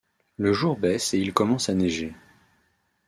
[0.37, 2.15] Le jour baisse et il commence à neiger.